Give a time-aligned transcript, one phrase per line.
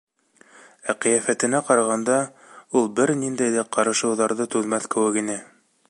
[0.93, 2.15] Ә ҡиәфәтенә ҡарағанда,
[2.81, 5.39] ул бер ниндәй ҙә ҡарышыуҙарҙы түҙмәҫ кеүек ине.